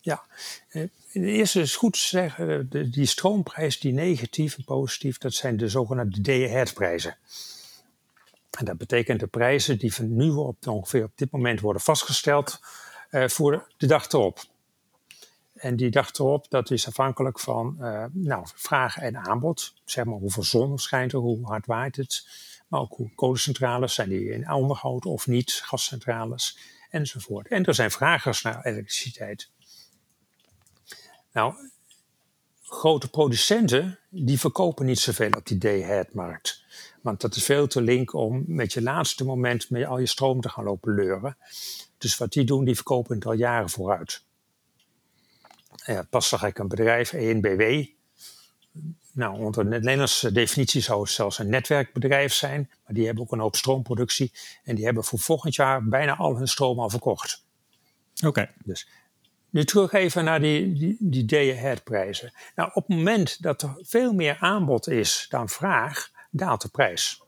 [0.05, 0.23] Ja,
[0.69, 5.69] eh, eerste is goed zeggen, de, die stroomprijs, die negatief en positief, dat zijn de
[5.69, 7.17] zogenaamde day-ahead-prijzen.
[8.59, 12.61] En dat betekent de prijzen die van nu op ongeveer op dit moment worden vastgesteld
[13.11, 14.45] uh, voor de dag erop.
[15.55, 19.75] En die dag erop, dat is afhankelijk van uh, nou, vraag en aanbod.
[19.85, 22.27] Zeg maar hoeveel zon schijnt er, hoe hard waait het.
[22.69, 26.59] Maar ook hoe kolencentrales, zijn die in onderhoud of niet, gascentrales
[26.91, 27.49] enzovoort.
[27.49, 29.51] En er zijn vragers naar elektriciteit.
[31.33, 31.55] Nou,
[32.62, 36.64] grote producenten die verkopen niet zoveel op die day-ahead-markt.
[37.01, 40.40] Want dat is veel te link om met je laatste moment met al je stroom
[40.40, 41.37] te gaan lopen leuren.
[41.99, 44.23] Dus wat die doen, die verkopen het al jaren vooruit.
[45.85, 47.85] Ja, pas zag ik een bedrijf, ENBW.
[49.12, 52.71] Nou, onder de Nederlandse definitie zou het zelfs een netwerkbedrijf zijn.
[52.85, 54.33] Maar die hebben ook een hoop stroomproductie.
[54.64, 57.45] En die hebben voor volgend jaar bijna al hun stroom al verkocht.
[58.27, 58.51] Oké.
[58.64, 58.88] Dus
[59.53, 62.33] nu terug even naar die, die, die day-ahead prijzen.
[62.55, 67.23] Nou, op het moment dat er veel meer aanbod is dan vraag, daalt de prijs.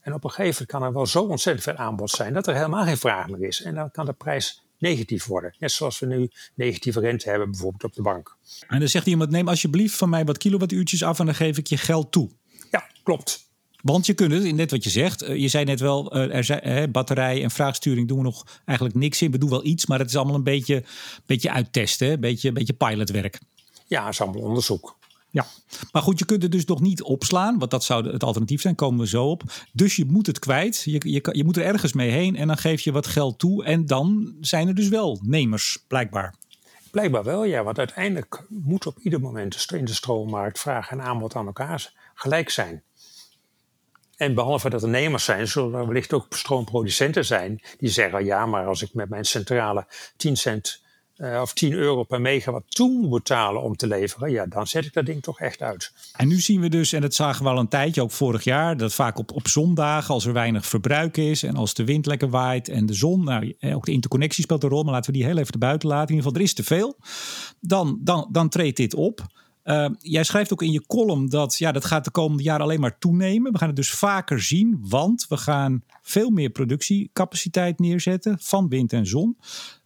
[0.00, 2.54] En op een gegeven moment kan er wel zo ontzettend veel aanbod zijn dat er
[2.54, 3.62] helemaal geen vraag meer is.
[3.62, 5.54] En dan kan de prijs negatief worden.
[5.58, 8.36] Net zoals we nu negatieve rente hebben, bijvoorbeeld op de bank.
[8.68, 11.66] En dan zegt iemand: neem alsjeblieft van mij wat kilowattuurtjes af en dan geef ik
[11.66, 12.30] je geld toe.
[12.70, 13.50] Ja, klopt.
[13.82, 16.44] Want je kunt het, net wat je zegt, eh, je zei net wel, eh, er
[16.44, 19.30] zijn, batterij en vraagsturing doen we nog eigenlijk niks in.
[19.30, 20.84] We doen wel iets, maar het is allemaal een beetje,
[21.26, 23.40] beetje uittesten, een beetje, beetje pilotwerk.
[23.86, 24.96] Ja, het is allemaal onderzoek.
[25.30, 25.46] Ja,
[25.92, 28.74] maar goed, je kunt het dus nog niet opslaan, want dat zou het alternatief zijn,
[28.74, 29.42] komen we zo op.
[29.72, 32.58] Dus je moet het kwijt, je, je, je moet er ergens mee heen en dan
[32.58, 36.34] geef je wat geld toe en dan zijn er dus wel nemers, blijkbaar.
[36.90, 41.36] Blijkbaar wel, ja, want uiteindelijk moet op ieder moment in de stroommarkt vraag en aanbod
[41.36, 42.82] aan elkaar gelijk zijn.
[44.22, 48.46] En behalve dat er nemers zijn, zullen er wellicht ook stroomproducenten zijn die zeggen: ja,
[48.46, 50.82] maar als ik met mijn centrale 10 cent
[51.16, 54.84] uh, of 10 euro per megawatt toe moet betalen om te leveren, ja, dan zet
[54.84, 55.92] ik dat ding toch echt uit.
[56.16, 58.76] En nu zien we dus, en dat zagen we al een tijdje, ook vorig jaar,
[58.76, 62.30] dat vaak op, op zondagen, als er weinig verbruik is en als de wind lekker
[62.30, 65.18] waait en de zon, nou, eh, ook de interconnectie speelt een rol, maar laten we
[65.18, 66.08] die heel even buiten laten.
[66.08, 66.96] In ieder geval, er is te veel.
[67.60, 69.26] Dan, dan, dan treedt dit op.
[69.64, 72.80] Uh, jij schrijft ook in je column dat ja, dat gaat de komende jaren alleen
[72.80, 73.52] maar toenemen.
[73.52, 78.92] We gaan het dus vaker zien, want we gaan veel meer productiecapaciteit neerzetten van wind
[78.92, 79.36] en zon.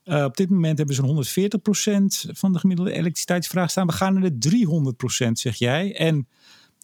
[0.05, 1.51] Uh, op dit moment hebben ze
[2.31, 3.87] 140% van de gemiddelde elektriciteitsvraag staan.
[3.87, 4.95] We gaan naar de
[5.27, 5.97] 300%, zeg jij.
[5.97, 6.29] En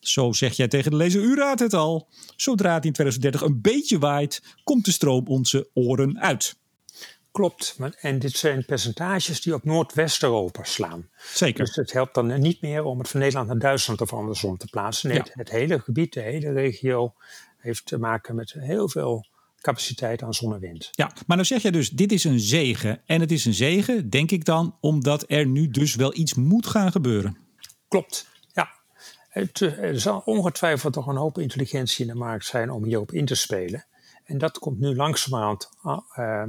[0.01, 2.09] zo zeg jij tegen de lezer, u raadt het al.
[2.37, 6.61] Zodra het in 2030 een beetje waait, komt de stroom onze oren uit.
[7.33, 7.77] Klopt.
[8.01, 11.09] En dit zijn percentages die op Noordwest-Europa slaan.
[11.35, 11.65] Zeker.
[11.65, 14.67] Dus het helpt dan niet meer om het van Nederland naar Duitsland of andersom te
[14.67, 15.09] plaatsen.
[15.09, 17.15] Nee, het hele gebied, de hele regio
[17.59, 19.27] heeft te maken met heel veel
[19.61, 20.89] capaciteit aan zon en wind.
[20.93, 23.03] Ja, maar nou zeg jij dus, dit is een zegen.
[23.07, 26.67] En het is een zegen, denk ik dan, omdat er nu dus wel iets moet
[26.67, 27.37] gaan gebeuren.
[27.89, 28.71] Klopt, ja.
[29.29, 33.27] Het, er zal ongetwijfeld toch een hoop intelligentie in de markt zijn om hierop in
[33.27, 33.87] te spelen.
[34.25, 35.69] En dat komt nu langzamerhand
[36.17, 36.43] uh,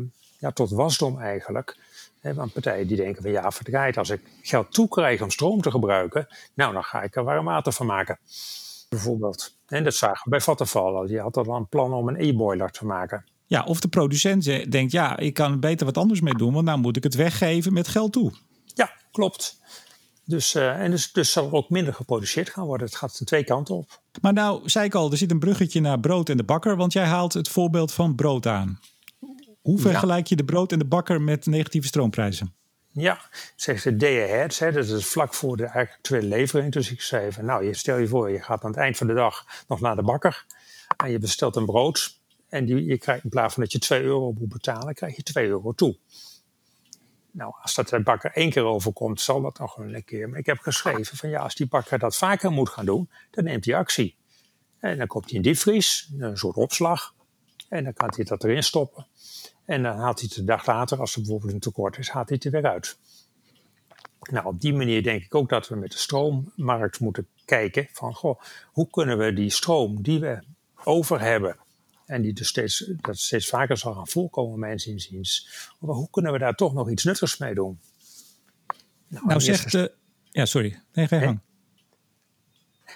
[0.43, 1.77] ja, tot wasdom eigenlijk.
[2.21, 6.27] want partijen die denken van ja, verdraaid, als ik geld toekrijg om stroom te gebruiken,
[6.53, 8.19] nou dan ga ik er warm water van maken.
[8.89, 9.56] Bijvoorbeeld.
[9.67, 11.08] En dat zagen we bij Vattenfall.
[11.08, 13.25] Die had al een plan om een e-boiler te maken.
[13.45, 16.79] Ja, of de producent denkt, ja, ik kan beter wat anders mee doen, want nou
[16.79, 18.32] moet ik het weggeven met geld toe.
[18.65, 19.62] Ja, klopt.
[20.25, 22.88] Dus, uh, en dus, dus zal er ook minder geproduceerd gaan worden.
[22.88, 24.01] Het gaat twee kanten op.
[24.21, 26.93] Maar nou, zei ik al, er zit een bruggetje naar brood en de bakker, want
[26.93, 28.79] jij haalt het voorbeeld van brood aan.
[29.63, 32.54] Hoe vergelijk je de brood en de bakker met negatieve stroomprijzen?
[32.91, 33.21] Ja,
[33.56, 36.71] zegt de day ahead, hè, dat is vlak voor de actuele levering.
[36.71, 39.08] Dus ik zei van, nou, je stel je voor, je gaat aan het eind van
[39.08, 40.45] de dag nog naar de bakker
[40.97, 42.19] en je bestelt een brood.
[42.49, 45.23] En die, je krijgt in plaats van dat je 2 euro moet betalen, krijg je
[45.23, 45.97] 2 euro toe.
[47.32, 50.30] Nou, als dat de bakker één keer overkomt, zal dat nog een keer.
[50.30, 53.43] Maar ik heb geschreven van ja, als die bakker dat vaker moet gaan doen, dan
[53.43, 54.15] neemt hij actie.
[54.80, 57.13] En dan komt hij in diepvries, een soort opslag.
[57.69, 59.08] En dan kan hij dat erin stoppen.
[59.73, 62.27] En dan haalt hij het de dag later, als er bijvoorbeeld een tekort is, haalt
[62.27, 62.97] hij het er weer uit.
[64.31, 68.13] Nou, op die manier denk ik ook dat we met de stroommarkt moeten kijken van,
[68.13, 70.43] goh, hoe kunnen we die stroom die we
[70.83, 71.57] over hebben,
[72.05, 75.49] en die dus steeds, dat steeds vaker zal gaan voorkomen, mijn inziens.
[75.79, 77.79] Hoe kunnen we daar toch nog iets nuttigs mee doen?
[79.07, 79.73] Nou, nou zegt...
[79.73, 79.86] Uh,
[80.31, 80.81] ja, sorry.
[80.93, 81.39] Nee, ga je gang.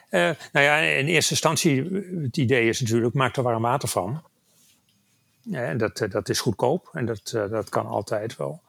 [0.10, 1.84] Uh, nou ja, in eerste instantie,
[2.22, 4.24] het idee is natuurlijk, maak er warm water van.
[5.52, 8.62] En dat, eh, dat is goedkoop en dat, dat kan altijd wel.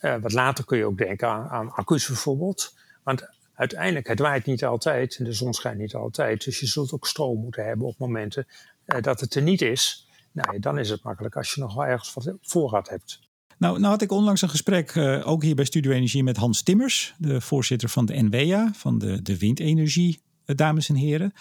[0.00, 2.74] wat later kun je ook denken aan, accu's bijvoorbeeld.
[3.02, 6.44] Want uiteindelijk, het waait niet altijd en de zon schijnt niet altijd.
[6.44, 8.46] Dus je zult ook stroom moeten hebben op momenten
[8.84, 11.86] eh, dat het er niet is, nou, dan is het makkelijk als je nog wel
[11.86, 13.20] ergens wat voorraad hebt.
[13.58, 17.14] Nou, nou had ik onlangs een gesprek, ook hier bij Studio Energie, met Hans Timmers,
[17.18, 21.32] de voorzitter van de NWA, van de, de windenergie, eh, dames en heren.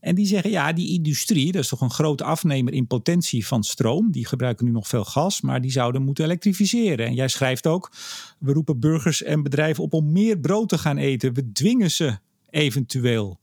[0.00, 3.64] En die zeggen, ja, die industrie, dat is toch een grote afnemer in potentie van
[3.64, 4.10] stroom.
[4.10, 7.06] Die gebruiken nu nog veel gas, maar die zouden moeten elektrificeren.
[7.06, 7.92] En jij schrijft ook,
[8.38, 11.34] we roepen burgers en bedrijven op om meer brood te gaan eten.
[11.34, 12.18] We dwingen ze
[12.50, 13.38] eventueel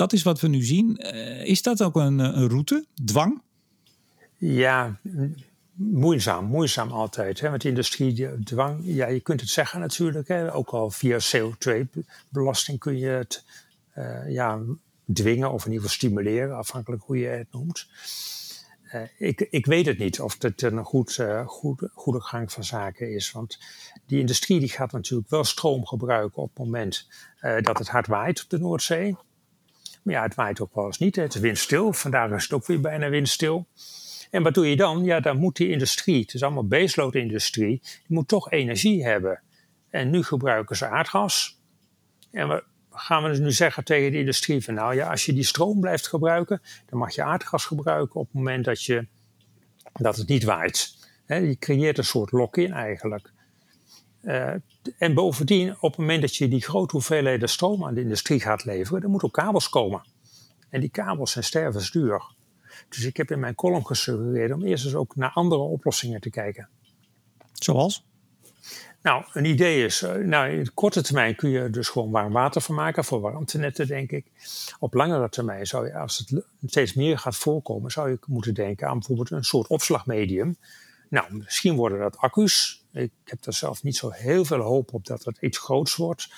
[0.00, 0.96] dat is wat we nu zien.
[0.96, 3.42] Eh, is dat ook een, een route, dwang?
[4.36, 4.98] Ja,
[5.74, 7.40] moeizaam, moeizaam altijd.
[7.40, 7.50] Hè?
[7.50, 10.28] Want industrie, dwang, ja, je kunt het zeggen natuurlijk.
[10.28, 10.54] Hè?
[10.54, 13.44] Ook al via CO2-belasting kun je het
[14.28, 14.62] ja,
[15.12, 17.88] dwingen of in ieder geval stimuleren, afhankelijk hoe je het noemt.
[18.94, 22.64] Uh, ik, ik weet het niet of het een goed, uh, goed, goede gang van
[22.64, 23.32] zaken is.
[23.32, 23.58] Want
[24.06, 27.08] die industrie die gaat natuurlijk wel stroom gebruiken op het moment
[27.40, 29.16] dat het hard waait op de Noordzee.
[30.02, 31.16] Maar ja, het waait ook wel eens niet.
[31.16, 31.92] Het is windstil.
[31.92, 33.66] Vandaag is het ook weer bijna windstil.
[34.30, 35.04] En wat doe je dan?
[35.04, 39.42] Ja, dan moet die industrie, het is allemaal baseload industrie, die moet toch energie hebben.
[39.88, 41.60] En nu gebruiken ze aardgas.
[42.30, 42.64] En
[43.00, 45.80] gaan we dus nu zeggen tegen de industrie van nou ja, als je die stroom
[45.80, 49.06] blijft gebruiken, dan mag je aardgas gebruiken op het moment dat, je,
[49.92, 50.96] dat het niet waait.
[51.26, 53.32] je creëert een soort lock-in eigenlijk.
[54.22, 54.52] Uh,
[54.98, 58.64] en bovendien, op het moment dat je die grote hoeveelheden stroom aan de industrie gaat
[58.64, 60.02] leveren, dan moeten ook kabels komen.
[60.68, 62.22] En die kabels zijn stervensduur.
[62.88, 66.30] Dus ik heb in mijn column gesuggereerd om eerst eens ook naar andere oplossingen te
[66.30, 66.68] kijken.
[67.52, 68.04] Zoals?
[69.02, 72.60] Nou, een idee is, eh, nou, in korte termijn kun je dus gewoon warm water
[72.60, 74.26] van maken voor warmtenetten, denk ik.
[74.78, 78.88] Op langere termijn zou je, als het steeds meer gaat voorkomen, zou je moeten denken
[78.88, 80.56] aan bijvoorbeeld een soort opslagmedium.
[81.08, 85.06] Nou, misschien worden dat accu's, ik heb er zelf niet zo heel veel hoop op
[85.06, 86.28] dat het iets groots wordt.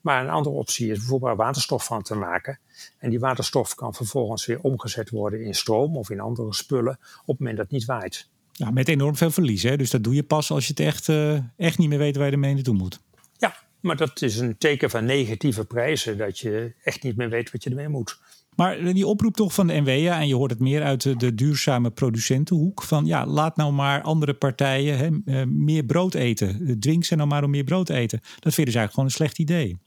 [0.00, 2.58] Maar een andere optie is bijvoorbeeld waterstof van te maken.
[2.98, 7.26] En die waterstof kan vervolgens weer omgezet worden in stroom of in andere spullen op
[7.26, 8.28] het moment dat het niet waait.
[8.52, 9.62] Ja, met enorm veel verlies.
[9.62, 9.76] Hè?
[9.76, 12.26] Dus dat doe je pas als je het echt, uh, echt niet meer weet waar
[12.26, 13.00] je ermee naartoe moet.
[13.36, 16.18] Ja, maar dat is een teken van negatieve prijzen.
[16.18, 18.18] Dat je echt niet meer weet wat je ermee moet.
[18.56, 21.90] Maar die oproep toch van de NWA, en je hoort het meer uit de, duurzame
[21.90, 25.08] producentenhoek, van ja, laat nou maar andere partijen hè,
[25.40, 26.80] eh, meer brood eten.
[26.80, 28.20] Dwing ze nou maar om meer brood te eten.
[28.20, 29.78] Dat vinden ze eigenlijk gewoon een slecht idee.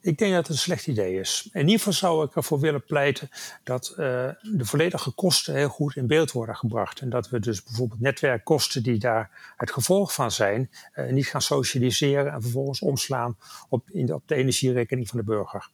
[0.00, 1.48] Ik denk dat het een slecht idee is.
[1.52, 3.28] In ieder geval zou ik ervoor willen pleiten
[3.64, 7.00] dat uh, de volledige kosten heel goed in beeld worden gebracht.
[7.00, 11.42] En dat we dus bijvoorbeeld netwerkkosten die daar het gevolg van zijn, uh, niet gaan
[11.42, 13.36] socialiseren en vervolgens omslaan
[13.68, 15.68] op, in de, op de energierekening van de burger.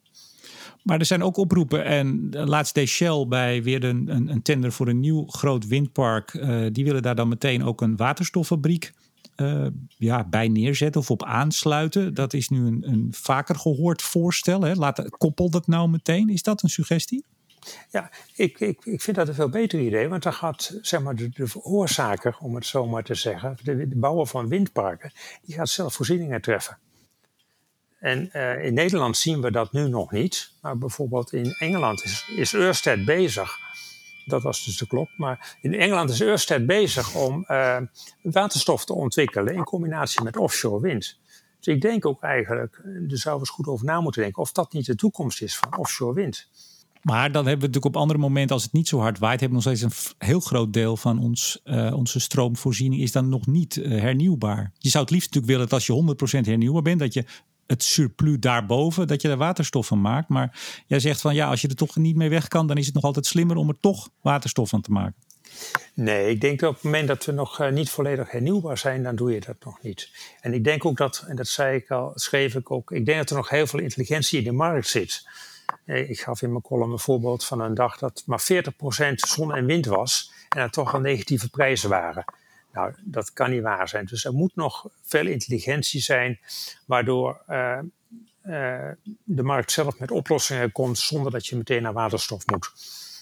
[0.82, 1.84] Maar er zijn ook oproepen.
[1.84, 6.34] En laatst deed Shell bij weer een, een, een tender voor een nieuw groot windpark.
[6.34, 8.92] Uh, die willen daar dan meteen ook een waterstoffabriek
[9.36, 12.14] uh, ja, bij neerzetten of op aansluiten.
[12.14, 14.60] Dat is nu een, een vaker gehoord voorstel.
[14.60, 14.74] Hè?
[14.74, 16.28] Laat, koppel dat nou meteen.
[16.28, 17.24] Is dat een suggestie?
[17.90, 21.16] Ja, ik, ik, ik vind dat een veel beter idee, want dan gaat zeg maar,
[21.16, 25.54] de, de veroorzaker, om het zo maar te zeggen, de, de bouwer van windparken, die
[25.54, 26.78] gaat zelf voorzieningen treffen.
[27.98, 30.52] En uh, in Nederland zien we dat nu nog niet.
[30.60, 33.58] Maar bijvoorbeeld in Engeland is, is Ørsted bezig
[34.24, 35.08] Dat was dus de klok.
[35.16, 37.76] Maar in Engeland is Ørsted bezig om uh,
[38.22, 41.18] waterstof te ontwikkelen in combinatie met offshore wind.
[41.60, 44.72] Dus ik denk ook eigenlijk, er zou eens goed over na moeten denken, of dat
[44.72, 46.48] niet de toekomst is van offshore wind.
[47.02, 49.58] Maar dan hebben we natuurlijk op andere momenten, als het niet zo hard waait, hebben
[49.58, 53.46] we nog steeds een heel groot deel van ons, uh, onze stroomvoorziening is dan nog
[53.46, 54.72] niet uh, hernieuwbaar.
[54.78, 57.24] Je zou het liefst natuurlijk willen dat als je 100% hernieuwbaar bent, dat je
[57.66, 60.28] het surplus daarboven, dat je er waterstof van maakt.
[60.28, 62.86] Maar jij zegt van ja, als je er toch niet mee weg kan, dan is
[62.86, 65.22] het nog altijd slimmer om er toch waterstof van te maken.
[65.94, 69.02] Nee, ik denk dat op het moment dat we nog uh, niet volledig hernieuwbaar zijn,
[69.02, 70.10] dan doe je dat nog niet.
[70.40, 73.18] En ik denk ook dat, en dat zei ik al, schreef ik ook, ik denk
[73.18, 75.28] dat er nog heel veel intelligentie in de markt zit.
[75.84, 79.66] Ik gaf in mijn column een voorbeeld van een dag dat maar 40% zon en
[79.66, 82.24] wind was en er toch al negatieve prijzen waren.
[82.74, 84.04] Nou, dat kan niet waar zijn.
[84.04, 86.38] Dus er moet nog veel intelligentie zijn,
[86.86, 87.78] waardoor uh,
[88.46, 88.90] uh,
[89.24, 92.72] de markt zelf met oplossingen komt zonder dat je meteen naar waterstof moet.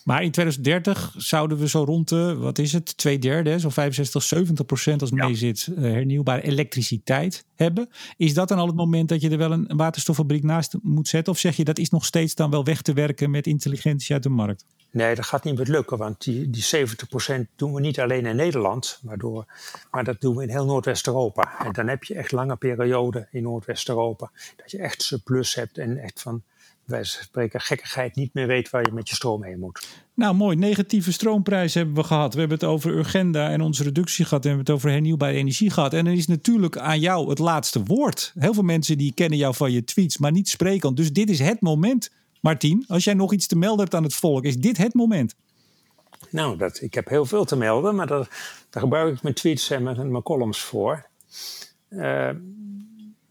[0.05, 4.23] Maar in 2030 zouden we zo rond de, wat is het, twee derde, zo 65,
[4.23, 5.27] 70 procent als ja.
[5.27, 7.89] mee zit, uh, hernieuwbare elektriciteit hebben.
[8.17, 11.09] Is dat dan al het moment dat je er wel een, een waterstoffabriek naast moet
[11.09, 11.33] zetten?
[11.33, 14.23] Of zeg je dat is nog steeds dan wel weg te werken met intelligentie uit
[14.23, 14.65] de markt?
[14.93, 18.37] Nee, dat gaat niet meer lukken, want die, die 70% doen we niet alleen in
[18.37, 19.45] Nederland, waardoor,
[19.91, 21.59] maar dat doen we in heel Noordwest-Europa.
[21.65, 25.99] En dan heb je echt lange perioden in Noordwest-Europa, dat je echt surplus hebt en
[25.99, 26.43] echt van
[26.85, 29.87] wij spreken gekkigheid niet meer weet waar je met je stroom heen moet.
[30.15, 30.57] Nou, mooi.
[30.57, 32.35] Negatieve stroomprijs hebben we gehad.
[32.35, 34.45] We hebben het over Urgenda en onze reductie gehad.
[34.45, 35.95] En we hebben het over hernieuwbare energie gehad.
[35.95, 38.33] En dan is natuurlijk aan jou het laatste woord.
[38.39, 40.95] Heel veel mensen die kennen jou van je tweets, maar niet spreken.
[40.95, 42.11] Dus dit is het moment,
[42.43, 42.85] Martien.
[42.89, 45.35] Als jij nog iets te melden hebt aan het volk, is dit het moment?
[46.31, 48.29] Nou, dat, ik heb heel veel te melden, maar dat,
[48.71, 51.07] daar gebruik ik mijn tweets en mijn, mijn columns voor.
[51.89, 52.31] Uh,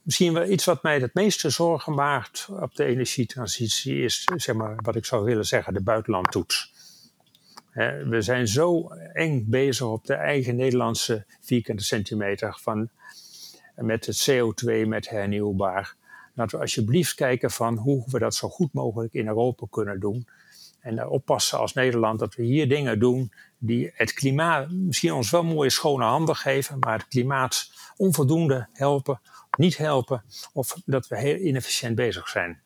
[0.02, 4.76] misschien wel iets wat mij het meeste zorgen maakt op de energietransitie is, zeg maar,
[4.76, 6.74] wat ik zou willen zeggen, de buitenlandtoets.
[8.06, 12.90] We zijn zo eng bezig op de eigen Nederlandse vierkante centimeter van,
[13.76, 15.96] met het CO2, met hernieuwbaar.
[16.34, 20.28] Laten we alsjeblieft kijken van hoe we dat zo goed mogelijk in Europa kunnen doen.
[20.80, 25.44] En oppassen als Nederland dat we hier dingen doen die het klimaat misschien ons wel
[25.44, 29.22] mooie schone handen geven, maar het klimaat onvoldoende helpen
[29.58, 32.62] niet helpen of dat we heel inefficiënt bezig zijn.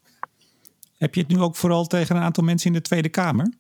[0.97, 3.54] Heb je het nu ook vooral tegen een aantal mensen in de Tweede Kamer?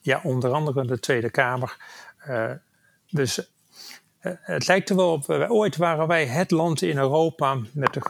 [0.00, 1.76] Ja, onder andere de Tweede Kamer.
[2.28, 2.50] Uh,
[3.10, 3.51] dus
[4.22, 5.28] het lijkt er wel op.
[5.48, 8.00] Ooit waren wij het land in Europa met, de,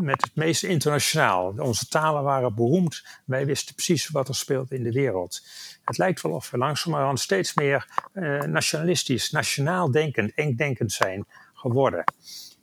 [0.00, 1.54] met het meest internationaal.
[1.58, 3.04] Onze talen waren beroemd.
[3.24, 5.40] Wij wisten precies wat er speelt in de wereld.
[5.84, 12.04] Het lijkt wel of we langzamerhand steeds meer uh, nationalistisch, nationaal denkend, engdenkend zijn geworden.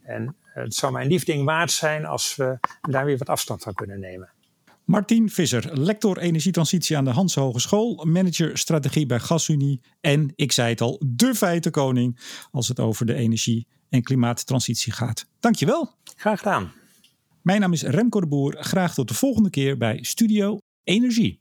[0.04, 4.00] En het zou mijn liefding waard zijn als we daar weer wat afstand van kunnen
[4.00, 4.30] nemen.
[4.90, 10.70] Martin Visser, lector energietransitie aan de Hanse Hogeschool, manager strategie bij GasUnie en, ik zei
[10.70, 12.20] het al, de feitenkoning
[12.52, 15.26] als het over de energie- en klimaattransitie gaat.
[15.40, 15.94] Dankjewel.
[16.16, 16.72] Graag gedaan.
[17.42, 18.58] Mijn naam is Remco de Boer.
[18.60, 21.40] Graag tot de volgende keer bij Studio Energie.